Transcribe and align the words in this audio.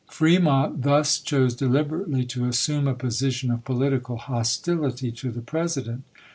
Fremont 0.09 0.81
thus 0.81 1.19
chose 1.19 1.53
deliberately 1.53 2.25
to 2.25 2.45
assume 2.45 2.87
a 2.87 2.95
position 2.95 3.51
of 3.51 3.63
political 3.63 4.17
hostility 4.17 5.11
to 5.11 5.29
the 5.29 5.41
President. 5.43 6.01